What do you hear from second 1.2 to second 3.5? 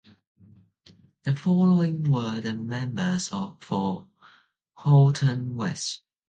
The following were the members